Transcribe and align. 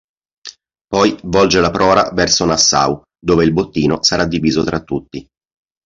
Poi 0.87 1.15
volge 1.25 1.59
la 1.59 1.69
prora 1.69 2.09
verso 2.11 2.43
Nassau, 2.45 3.03
dove 3.23 3.43
il 3.43 3.53
bottino 3.53 4.01
sarà 4.01 4.25
diviso 4.25 4.63
tra 4.63 4.81
tutti. 4.83 5.27